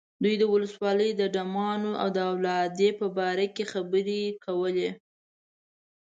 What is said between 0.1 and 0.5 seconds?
دوی د